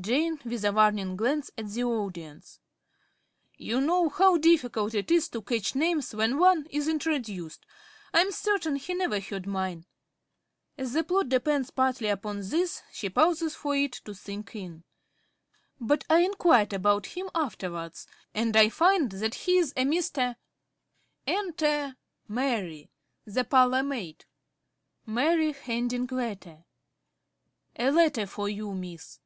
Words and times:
~Jane~ 0.00 0.38
(with 0.44 0.64
a 0.64 0.70
warning 0.70 1.16
glance 1.16 1.50
at 1.58 1.70
the 1.70 1.82
audience). 1.82 2.60
You 3.56 3.80
know 3.80 4.08
how 4.08 4.36
difficult 4.38 4.94
it 4.94 5.10
is 5.10 5.28
to 5.30 5.42
catch 5.42 5.74
names 5.74 6.14
when 6.14 6.38
one 6.38 6.68
is 6.70 6.86
introduced. 6.86 7.66
I 8.14 8.20
am 8.20 8.30
certain 8.30 8.76
he 8.76 8.94
never 8.94 9.18
heard 9.18 9.48
mine. 9.48 9.86
(As 10.76 10.92
the 10.92 11.02
plot 11.02 11.28
depends 11.28 11.70
partly 11.72 12.06
upon 12.06 12.48
this, 12.48 12.80
she 12.92 13.10
pauses 13.10 13.56
for 13.56 13.74
it 13.74 13.90
to 14.04 14.14
sink 14.14 14.54
in.) 14.54 14.84
But 15.80 16.04
I 16.08 16.20
enquired 16.20 16.72
about 16.72 17.06
him 17.06 17.28
afterwards, 17.34 18.06
and 18.32 18.56
I 18.56 18.68
find 18.68 19.10
that 19.10 19.34
he 19.34 19.58
is 19.58 19.72
a 19.72 19.82
Mr. 19.84 20.36
Enter 21.26 21.96
Mary, 22.28 22.92
the 23.24 23.42
parlourmaid. 23.42 24.26
~Mary~ 25.06 25.50
(handing 25.52 26.06
letter). 26.06 26.66
A 27.74 27.90
letter 27.90 28.28
for 28.28 28.48
you, 28.48 28.72
Miss. 28.74 29.18